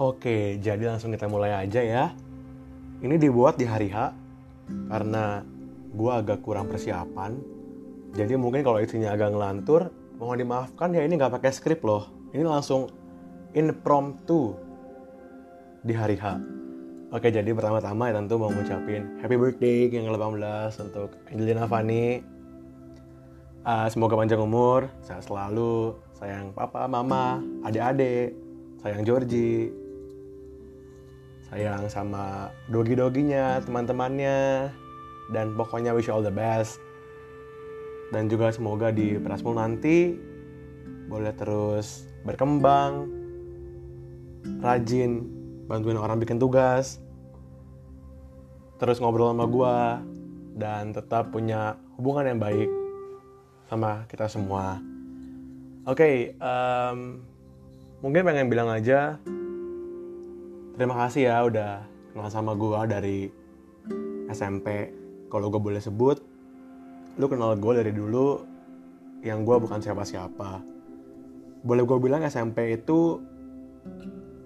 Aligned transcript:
Oke, 0.00 0.56
jadi 0.64 0.80
langsung 0.88 1.12
kita 1.12 1.28
mulai 1.28 1.52
aja 1.52 1.84
ya. 1.84 2.16
Ini 3.04 3.20
dibuat 3.20 3.60
di 3.60 3.68
hari 3.68 3.92
H 3.92 4.16
karena 4.88 5.44
gue 5.92 6.12
agak 6.16 6.40
kurang 6.40 6.72
persiapan. 6.72 7.36
Jadi 8.16 8.32
mungkin 8.40 8.64
kalau 8.64 8.80
isinya 8.80 9.12
agak 9.12 9.36
ngelantur, 9.36 9.92
mohon 10.16 10.40
dimaafkan 10.40 10.96
ya 10.96 11.04
ini 11.04 11.20
nggak 11.20 11.36
pakai 11.36 11.52
skrip 11.52 11.84
loh. 11.84 12.08
Ini 12.32 12.40
langsung 12.48 12.88
impromptu 13.52 14.56
di 15.84 15.92
hari 15.92 16.16
H. 16.16 16.40
Oke, 17.12 17.28
jadi 17.28 17.52
pertama-tama 17.52 18.08
ya 18.08 18.24
tentu 18.24 18.40
mau 18.40 18.48
ngucapin 18.48 19.20
happy 19.20 19.36
birthday 19.36 19.92
yang 19.92 20.08
ke-18 20.08 20.80
untuk 20.80 21.12
Angelina 21.28 21.68
Fani. 21.68 22.24
Uh, 23.68 23.84
semoga 23.92 24.16
panjang 24.16 24.40
umur, 24.40 24.88
sehat 25.04 25.28
selalu, 25.28 25.92
sayang 26.16 26.56
papa, 26.56 26.88
mama, 26.88 27.44
adik-adik, 27.68 28.32
sayang 28.80 29.04
Georgie, 29.04 29.89
sayang 31.50 31.90
sama 31.90 32.54
dogi-doginya, 32.70 33.58
teman-temannya, 33.66 34.70
dan 35.34 35.46
pokoknya 35.58 35.90
wish 35.90 36.06
you 36.06 36.14
all 36.14 36.22
the 36.22 36.30
best. 36.30 36.78
Dan 38.14 38.30
juga 38.30 38.50
semoga 38.54 38.90
di 38.90 39.18
Prasmul 39.18 39.58
nanti 39.58 40.14
boleh 41.10 41.34
terus 41.34 42.06
berkembang, 42.22 43.10
rajin, 44.62 45.26
bantuin 45.66 45.98
orang 45.98 46.22
bikin 46.22 46.38
tugas, 46.38 47.02
terus 48.78 49.02
ngobrol 49.02 49.34
sama 49.34 49.46
gue, 49.50 49.78
dan 50.58 50.94
tetap 50.94 51.34
punya 51.34 51.74
hubungan 51.98 52.30
yang 52.30 52.38
baik 52.38 52.70
sama 53.66 54.06
kita 54.06 54.30
semua. 54.30 54.78
Oke, 55.86 55.98
okay, 55.98 56.16
um, 56.38 57.22
mungkin 58.02 58.22
pengen 58.22 58.50
bilang 58.50 58.70
aja 58.70 59.18
terima 60.80 60.96
kasih 60.96 61.28
ya 61.28 61.44
udah 61.44 61.84
kenal 62.16 62.32
sama 62.32 62.56
gue 62.56 62.80
dari 62.88 63.18
SMP. 64.32 64.88
Kalau 65.28 65.52
gue 65.52 65.60
boleh 65.60 65.76
sebut, 65.76 66.16
lu 67.20 67.28
kenal 67.28 67.52
gue 67.52 67.72
dari 67.84 67.92
dulu 67.92 68.40
yang 69.20 69.44
gue 69.44 69.60
bukan 69.60 69.76
siapa-siapa. 69.76 70.64
Boleh 71.60 71.84
gue 71.84 71.98
bilang 72.00 72.24
SMP 72.24 72.80
itu 72.80 73.20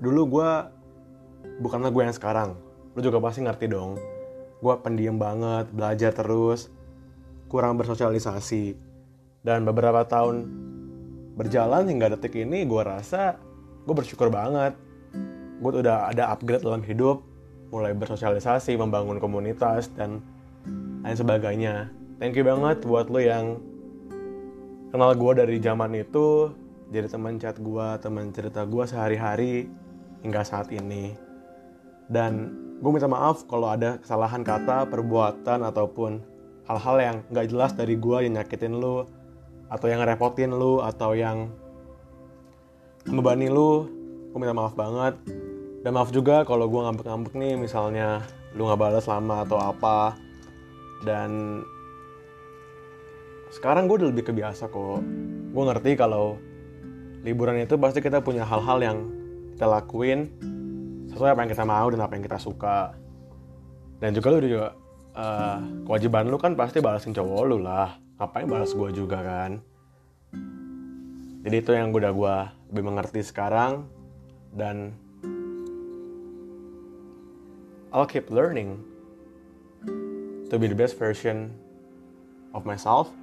dulu 0.03 0.23
gue 0.27 0.51
bukanlah 1.63 1.95
gue 1.95 2.03
yang 2.03 2.17
sekarang. 2.19 2.59
Lu 2.99 3.01
juga 3.01 3.23
pasti 3.23 3.47
ngerti 3.47 3.71
dong. 3.71 3.95
Gue 4.59 4.75
pendiam 4.83 5.15
banget, 5.15 5.71
belajar 5.71 6.11
terus, 6.11 6.67
kurang 7.47 7.79
bersosialisasi 7.79 8.75
dan 9.47 9.63
beberapa 9.63 10.03
tahun 10.03 10.51
berjalan 11.39 11.87
hingga 11.87 12.19
detik 12.19 12.35
ini 12.43 12.67
gue 12.67 12.83
rasa 12.83 13.39
gue 13.87 13.95
bersyukur 13.95 14.35
banget 14.35 14.75
gue 15.65 15.81
udah 15.81 16.13
ada 16.13 16.29
upgrade 16.37 16.61
dalam 16.61 16.85
hidup 16.85 17.25
mulai 17.73 17.97
bersosialisasi 17.97 18.77
membangun 18.77 19.17
komunitas 19.17 19.89
dan 19.97 20.21
lain 21.01 21.17
sebagainya. 21.17 21.89
Thank 22.21 22.37
you 22.37 22.45
banget 22.45 22.85
buat 22.85 23.09
lo 23.09 23.17
yang 23.17 23.57
kenal 24.93 25.17
gue 25.17 25.33
dari 25.33 25.57
zaman 25.65 25.97
itu 25.97 26.53
jadi 26.93 27.09
teman 27.09 27.41
chat 27.41 27.57
gue 27.57 27.87
teman 28.05 28.29
cerita 28.37 28.69
gue 28.69 28.85
sehari-hari 28.85 29.67
hingga 30.21 30.45
saat 30.45 30.69
ini. 30.69 31.17
Dan 32.13 32.53
gue 32.85 32.91
minta 32.93 33.09
maaf 33.09 33.49
kalau 33.49 33.73
ada 33.73 33.97
kesalahan 34.05 34.45
kata 34.45 34.85
perbuatan 34.93 35.65
ataupun 35.65 36.21
hal-hal 36.69 36.97
yang 37.01 37.17
gak 37.33 37.49
jelas 37.49 37.73
dari 37.73 37.97
gue 37.97 38.29
yang 38.29 38.37
nyakitin 38.37 38.77
lo 38.77 39.09
atau 39.73 39.89
yang 39.89 40.05
ngerepotin 40.05 40.53
lu 40.53 40.85
atau 40.85 41.17
yang 41.17 41.49
membebani 43.09 43.49
lu. 43.49 43.89
Gue 44.29 44.39
minta 44.45 44.53
maaf 44.53 44.77
banget 44.77 45.17
dan 45.85 45.93
maaf 45.93 46.09
juga 46.09 46.49
kalau 46.49 46.65
gue 46.65 46.81
ngambek-ngambek 46.81 47.37
nih 47.37 47.61
misalnya 47.61 48.25
lu 48.57 48.65
nggak 48.65 48.81
balas 48.81 49.05
lama 49.05 49.45
atau 49.45 49.61
apa. 49.61 50.17
Dan 51.05 51.61
sekarang 53.53 53.85
gue 53.85 54.01
udah 54.01 54.09
lebih 54.09 54.33
kebiasa 54.33 54.73
kok. 54.73 55.05
Gue 55.53 55.63
ngerti 55.69 55.93
kalau 56.01 56.41
liburan 57.21 57.61
itu 57.61 57.77
pasti 57.77 58.01
kita 58.01 58.25
punya 58.25 58.49
hal-hal 58.49 58.81
yang 58.81 58.99
kita 59.53 59.69
lakuin 59.69 60.33
sesuai 61.13 61.37
apa 61.37 61.45
yang 61.45 61.53
kita 61.53 61.65
mau 61.69 61.87
dan 61.93 62.01
apa 62.01 62.17
yang 62.17 62.25
kita 62.25 62.41
suka. 62.41 62.97
Dan 64.01 64.17
juga 64.17 64.33
lu 64.33 64.41
juga 64.41 64.73
uh, 65.13 65.61
kewajiban 65.85 66.33
lu 66.33 66.41
kan 66.41 66.57
pasti 66.57 66.81
balasin 66.81 67.13
cowok 67.13 67.45
lu 67.45 67.61
lah. 67.61 67.93
Ngapain 68.17 68.49
balas 68.49 68.73
gue 68.73 68.89
juga 68.89 69.21
kan? 69.21 69.61
Jadi 71.45 71.57
itu 71.61 71.77
yang 71.77 71.93
udah 71.93 72.09
gue 72.09 72.37
lebih 72.73 72.85
mengerti 72.89 73.21
sekarang. 73.21 73.85
Dan 74.49 75.04
I'll 77.95 78.11
keep 78.11 78.27
learning 78.27 78.83
to 80.51 80.59
be 80.59 80.67
the 80.67 80.75
best 80.75 80.99
version 80.99 81.55
of 82.51 82.67
myself. 82.67 83.15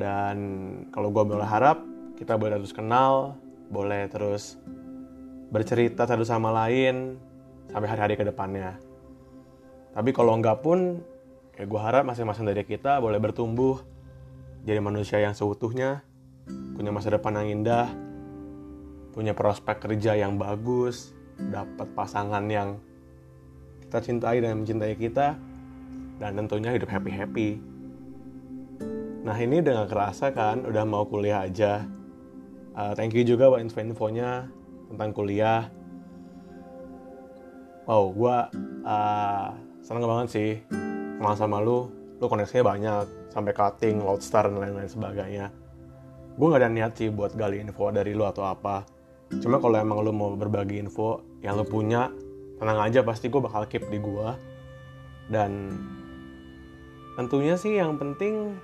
Dan 0.00 0.36
kalau 0.88 1.12
gue 1.12 1.20
boleh 1.20 1.44
harap 1.44 1.84
kita 2.16 2.40
boleh 2.40 2.56
terus 2.56 2.72
kenal 2.72 3.36
boleh 3.68 4.08
terus 4.08 4.56
bercerita 5.52 6.08
satu 6.08 6.24
sama 6.24 6.48
lain 6.64 7.20
sampai 7.68 7.88
hari-hari 7.92 8.16
ke 8.16 8.24
depannya. 8.24 8.80
Tapi 9.92 10.08
kalau 10.16 10.40
enggak 10.40 10.64
pun 10.64 11.04
ya 11.60 11.68
gue 11.68 11.80
harap 11.80 12.08
masing-masing 12.08 12.48
dari 12.48 12.64
kita 12.64 12.96
boleh 12.96 13.20
bertumbuh 13.20 13.84
jadi 14.64 14.80
manusia 14.80 15.20
yang 15.20 15.36
seutuhnya 15.36 16.00
punya 16.76 16.92
masa 16.92 17.12
depan 17.12 17.44
yang 17.44 17.60
indah 17.60 17.88
punya 19.12 19.36
prospek 19.36 19.84
kerja 19.84 20.16
yang 20.16 20.40
bagus 20.40 21.16
dapat 21.36 21.88
pasangan 21.96 22.44
yang 22.48 22.80
kita 23.86 23.98
cintai 24.02 24.42
dan 24.42 24.62
mencintai 24.62 24.94
kita 24.98 25.38
dan 26.18 26.30
tentunya 26.34 26.74
hidup 26.74 26.90
happy 26.90 27.12
happy 27.14 27.50
nah 29.26 29.34
ini 29.34 29.58
udah 29.58 29.82
gak 29.82 29.90
kerasa 29.90 30.30
kan 30.30 30.62
udah 30.62 30.86
mau 30.86 31.02
kuliah 31.02 31.42
aja. 31.42 31.82
Uh, 32.78 32.94
thank 32.94 33.10
you 33.10 33.26
juga 33.26 33.50
buat 33.50 33.58
info-infonya 33.58 34.46
tentang 34.86 35.10
kuliah. 35.10 35.66
Wow 37.90 38.14
gue 38.14 38.36
uh, 38.86 39.50
seneng 39.82 40.06
banget 40.06 40.28
sih 40.30 40.50
kenal 41.18 41.34
sama 41.34 41.58
lu. 41.58 41.90
Lu 42.22 42.30
koneksinya 42.30 42.70
banyak 42.70 43.34
sampai 43.34 43.50
cutting 43.50 43.98
lodestar 43.98 44.46
dan 44.46 44.62
lain-lain 44.62 44.86
sebagainya. 44.86 45.50
Gue 46.38 46.46
gak 46.46 46.62
ada 46.62 46.70
niat 46.70 46.94
sih 46.94 47.10
buat 47.10 47.34
gali 47.34 47.58
info 47.58 47.90
dari 47.90 48.14
lu 48.14 48.22
atau 48.22 48.46
apa. 48.46 48.86
Cuma 49.42 49.58
kalau 49.58 49.74
emang 49.74 50.06
lu 50.06 50.14
mau 50.14 50.30
berbagi 50.38 50.78
info 50.78 51.18
yang 51.42 51.58
lu 51.58 51.66
punya 51.66 52.14
tenang 52.56 52.78
aja 52.80 53.00
pasti 53.04 53.28
gue 53.28 53.40
bakal 53.40 53.68
keep 53.68 53.84
di 53.88 54.00
gue 54.00 54.28
dan 55.28 55.76
tentunya 57.16 57.56
sih 57.56 57.76
yang 57.76 58.00
penting 58.00 58.56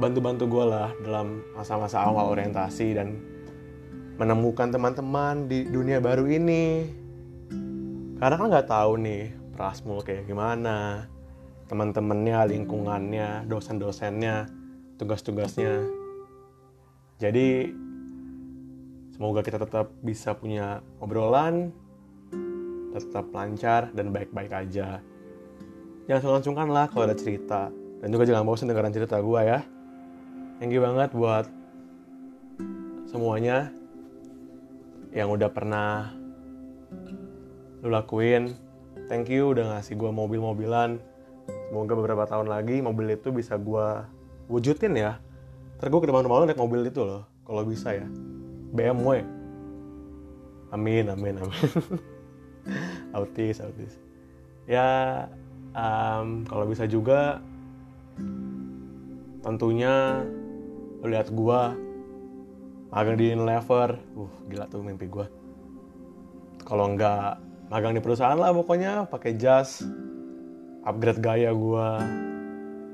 bantu-bantu 0.00 0.44
gue 0.48 0.64
lah 0.64 0.90
dalam 1.04 1.44
masa-masa 1.52 2.00
awal 2.04 2.32
orientasi 2.32 2.96
dan 2.96 3.20
menemukan 4.16 4.68
teman-teman 4.72 5.48
di 5.48 5.64
dunia 5.68 6.00
baru 6.00 6.28
ini 6.28 6.88
karena 8.20 8.36
kan 8.36 8.46
nggak 8.52 8.68
tahu 8.68 8.92
nih 9.00 9.32
prasmul 9.56 10.04
kayak 10.04 10.28
gimana 10.28 11.08
teman-temannya, 11.70 12.50
lingkungannya, 12.50 13.46
dosen-dosennya, 13.46 14.50
tugas-tugasnya. 14.98 15.86
Jadi 17.22 17.70
semoga 19.14 19.46
kita 19.46 19.62
tetap 19.62 19.94
bisa 20.02 20.34
punya 20.34 20.82
obrolan, 20.98 21.70
tetap 22.90 23.30
lancar 23.30 23.90
dan 23.94 24.10
baik-baik 24.10 24.50
aja. 24.50 24.98
Jangan 26.10 26.42
sungkan 26.42 26.68
lah 26.70 26.90
kalau 26.90 27.06
ada 27.06 27.16
cerita. 27.16 27.70
Dan 28.00 28.10
juga 28.10 28.26
jangan 28.26 28.44
bosan 28.48 28.72
dengerin 28.72 28.94
cerita 28.96 29.20
gue 29.20 29.40
ya. 29.44 29.60
Thank 30.58 30.74
you 30.74 30.82
banget 30.82 31.12
buat 31.14 31.46
semuanya 33.06 33.70
yang 35.14 35.30
udah 35.30 35.50
pernah 35.52 36.10
lu 37.80 37.88
lakuin. 37.88 38.54
Thank 39.06 39.30
you 39.30 39.54
udah 39.54 39.78
ngasih 39.78 39.98
gue 39.98 40.10
mobil-mobilan 40.10 41.10
semoga 41.70 41.94
beberapa 41.94 42.26
tahun 42.26 42.50
lagi 42.50 42.82
mobil 42.82 43.14
itu 43.14 43.30
bisa 43.30 43.54
gue 43.54 43.86
wujudin 44.50 44.90
ya 44.98 45.22
ntar 45.78 45.86
gue 45.86 46.00
ke 46.02 46.10
depan 46.10 46.26
rumah 46.26 46.42
lo 46.42 46.46
naik 46.50 46.58
mobil 46.58 46.82
itu 46.82 47.06
loh 47.06 47.22
kalau 47.46 47.62
bisa 47.62 47.94
ya 47.94 48.06
BMW 48.74 49.22
amin 50.74 51.14
amin 51.14 51.34
amin 51.38 51.54
autis 53.16 53.58
autis. 53.62 53.98
Ya 54.68 55.26
um, 55.74 56.46
kalau 56.46 56.66
bisa 56.68 56.86
juga 56.86 57.42
tentunya 59.40 60.24
lihat 61.02 61.32
gue 61.32 61.60
magang 62.92 63.16
di 63.16 63.32
Unilever. 63.32 63.98
Uh 64.14 64.30
gila 64.50 64.66
tuh 64.66 64.82
mimpi 64.82 65.06
gue 65.06 65.40
kalau 66.70 66.92
nggak 66.94 67.38
magang 67.72 67.94
di 67.94 68.02
perusahaan 68.02 68.38
lah 68.38 68.54
pokoknya 68.54 69.10
pakai 69.10 69.34
jas 69.34 69.82
upgrade 70.86 71.18
gaya 71.18 71.50
gue 71.50 71.88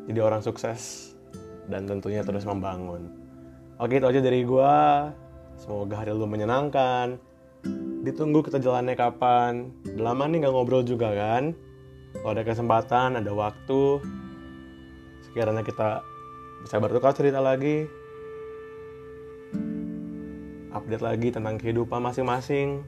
jadi 0.09 0.21
orang 0.23 0.41
sukses 0.41 1.12
dan 1.67 1.85
tentunya 1.85 2.23
terus 2.23 2.47
membangun. 2.47 3.11
Oke 3.83 3.99
itu 3.99 4.07
aja 4.07 4.23
dari 4.23 4.47
gue 4.47 4.75
semoga 5.59 5.95
hari 5.99 6.15
lu 6.15 6.25
menyenangkan 6.25 7.19
ditunggu 8.06 8.47
kita 8.47 8.62
jalannya 8.62 8.94
kapan. 8.94 9.75
Lama 9.99 10.31
nih 10.31 10.47
nggak 10.47 10.55
ngobrol 10.55 10.87
juga 10.87 11.11
kan. 11.11 11.50
Kalau 12.14 12.32
ada 12.32 12.47
kesempatan, 12.47 13.19
ada 13.19 13.32
waktu, 13.35 14.00
sekiranya 15.26 15.67
kita 15.67 16.00
bisa 16.64 16.81
bertukar 16.81 17.12
cerita 17.12 17.44
lagi, 17.44 17.85
update 20.73 21.05
lagi 21.05 21.29
tentang 21.29 21.61
kehidupan 21.61 22.00
masing-masing, 22.00 22.81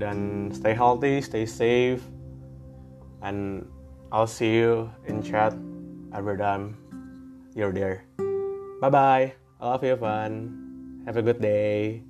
dan 0.00 0.48
stay 0.56 0.72
healthy, 0.72 1.20
stay 1.20 1.44
safe, 1.44 2.00
and 3.20 3.68
I'll 4.08 4.30
see 4.30 4.56
you 4.56 4.88
in 5.04 5.20
chat 5.20 5.52
every 6.16 6.40
time 6.40 6.80
you're 7.52 7.76
there. 7.76 8.08
Bye 8.80 8.88
bye. 8.88 9.26
I 9.60 9.62
love 9.68 9.84
you, 9.84 10.00
Van. 10.00 10.54
Have 11.04 11.20
a 11.20 11.22
good 11.22 11.44
day. 11.44 12.07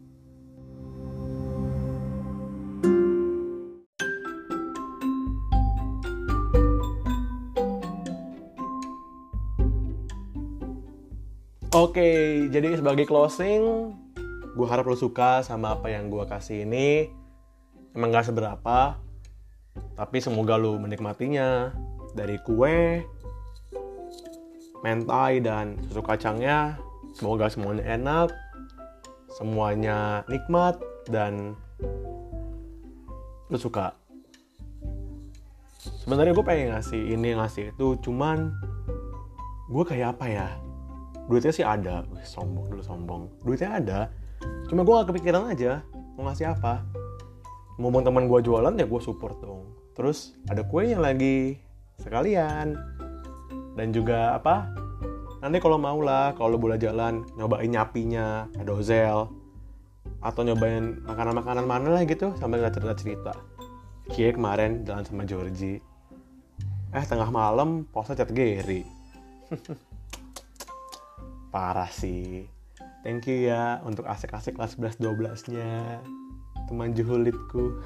Oke, 11.79 12.51
jadi 12.51 12.75
sebagai 12.75 13.07
closing, 13.07 13.95
gue 14.59 14.67
harap 14.67 14.83
lo 14.91 14.99
suka 14.99 15.47
sama 15.47 15.79
apa 15.79 15.87
yang 15.95 16.11
gue 16.11 16.27
kasih 16.27 16.67
ini. 16.67 17.07
Emang 17.95 18.11
gak 18.11 18.27
seberapa, 18.27 18.99
tapi 19.95 20.19
semoga 20.19 20.59
lo 20.59 20.75
menikmatinya. 20.75 21.71
Dari 22.19 22.35
kue, 22.43 23.07
mentai, 24.83 25.39
dan 25.39 25.79
susu 25.87 26.03
kacangnya, 26.03 26.83
semoga 27.15 27.47
semuanya 27.47 27.95
enak, 27.95 28.35
semuanya 29.39 30.27
nikmat, 30.27 30.83
dan 31.07 31.55
lo 33.47 33.55
suka. 33.55 33.95
Sebenarnya 36.03 36.35
gue 36.35 36.43
pengen 36.43 36.75
ngasih 36.75 37.15
ini 37.15 37.39
ngasih 37.39 37.71
itu, 37.71 37.95
cuman 38.03 38.51
gue 39.71 39.85
kayak 39.87 40.19
apa 40.19 40.27
ya? 40.27 40.51
Duitnya 41.29 41.53
sih 41.53 41.63
ada. 41.63 42.03
Wih, 42.09 42.25
sombong 42.25 42.73
dulu 42.73 42.83
sombong. 42.83 43.23
Duitnya 43.45 43.71
ada. 43.77 44.01
Cuma 44.67 44.83
gue 44.83 44.95
gak 44.97 45.09
kepikiran 45.13 45.53
aja. 45.53 45.85
Mau 46.17 46.27
ngasih 46.27 46.57
apa? 46.57 46.83
Ngomong 47.79 48.03
teman 48.03 48.27
gue 48.27 48.41
jualan 48.43 48.75
ya 48.75 48.89
gue 48.89 49.01
support 49.05 49.39
dong. 49.39 49.69
Terus 49.93 50.35
ada 50.49 50.65
kuenya 50.65 50.99
lagi. 50.99 51.61
Sekalian. 52.01 52.75
Dan 53.77 53.95
juga 53.95 54.35
apa? 54.35 54.73
Nanti 55.39 55.63
kalau 55.63 55.79
mau 55.79 56.03
lah 56.03 56.35
kalau 56.35 56.59
boleh 56.59 56.81
jalan 56.81 57.23
nyobain 57.39 57.71
nyapinya 57.71 58.51
dozel 58.67 59.31
atau 60.19 60.43
nyobain 60.43 60.99
makanan-makanan 61.07 61.63
mana 61.63 61.95
lah 61.95 62.03
gitu 62.03 62.35
sambil 62.41 62.59
nggak 62.65 62.75
cerita-cerita. 62.75 63.39
Kie 64.11 64.35
kemarin 64.35 64.83
jalan 64.83 65.07
sama 65.07 65.23
Georgie. 65.23 65.79
Eh 66.91 67.05
tengah 67.07 67.31
malam 67.31 67.87
posa 67.87 68.17
chat 68.17 68.33
Gary 68.33 68.83
parah 71.49 71.91
sih. 71.91 72.47
Thank 73.03 73.31
you 73.31 73.49
ya 73.49 73.81
untuk 73.87 74.05
asik-asik 74.05 74.59
kelas 74.59 74.77
11-12 74.77 75.55
nya 75.55 76.03
teman 76.69 76.93
juhulitku. 76.93 77.81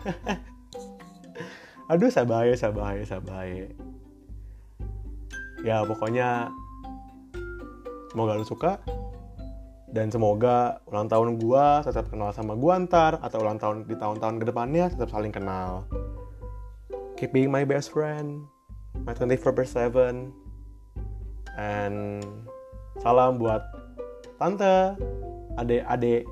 Aduh 1.92 2.08
sabaye 2.08 2.56
sabaye 2.56 3.04
sabaye 3.04 3.74
ya 5.62 5.86
pokoknya 5.86 6.50
semoga 8.10 8.38
lu 8.38 8.46
suka. 8.46 8.82
Dan 9.92 10.08
semoga 10.08 10.80
ulang 10.88 11.04
tahun 11.04 11.36
gua 11.36 11.84
tetap 11.84 12.08
kenal 12.08 12.32
sama 12.32 12.56
gua 12.56 12.80
ntar 12.80 13.20
atau 13.20 13.44
ulang 13.44 13.60
tahun 13.60 13.84
di 13.84 13.92
tahun-tahun 13.92 14.40
ke 14.40 14.44
depannya 14.48 14.88
tetap 14.88 15.12
saling 15.12 15.28
kenal. 15.28 15.84
Keep 17.20 17.36
being 17.36 17.52
my 17.52 17.68
best 17.68 17.92
friend 17.92 18.48
my 19.04 19.14
24 19.16 19.52
per 19.52 19.64
7 19.64 20.32
and 21.56 22.24
Salam 23.00 23.40
buat 23.40 23.62
tante, 24.36 24.98
adek-adek. 25.56 26.28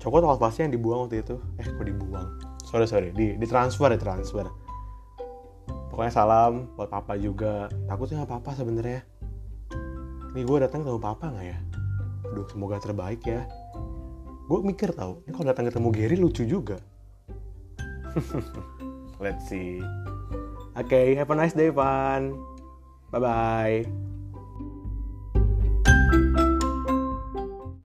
Cokot 0.00 0.24
pasti 0.40 0.64
yang 0.64 0.72
dibuang 0.72 1.08
waktu 1.08 1.20
itu. 1.20 1.36
Eh, 1.60 1.64
kok 1.64 1.84
dibuang? 1.84 2.28
Sorry, 2.64 2.88
sorry. 2.88 3.08
Di, 3.12 3.36
di 3.36 3.46
transfer 3.48 3.92
ya, 3.92 4.00
transfer. 4.00 4.48
Pokoknya 5.92 6.12
salam 6.12 6.72
buat 6.74 6.90
papa 6.90 7.14
juga. 7.14 7.70
Takutnya 7.86 8.24
nggak 8.24 8.30
apa-apa 8.30 8.50
sebenarnya. 8.58 9.00
Ini 10.34 10.42
gue 10.42 10.58
datang 10.58 10.82
ketemu 10.82 10.98
papa 10.98 11.30
nggak 11.30 11.46
ya? 11.46 11.58
Aduh, 12.34 12.46
semoga 12.50 12.82
terbaik 12.82 13.22
ya. 13.22 13.46
Gue 14.50 14.60
mikir 14.60 14.92
tau, 14.92 15.24
ini 15.24 15.32
kalau 15.32 15.48
datang 15.54 15.70
ketemu 15.70 15.88
Gary 15.94 16.16
lucu 16.18 16.42
juga. 16.44 16.82
Let's 19.22 19.46
see. 19.48 19.80
Oke, 20.74 20.90
okay, 20.90 21.06
have 21.14 21.30
a 21.30 21.36
nice 21.38 21.54
day, 21.54 21.70
Van. 21.70 22.34
Bye-bye. 23.14 24.13